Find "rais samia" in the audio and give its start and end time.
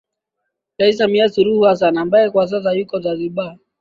0.79-1.29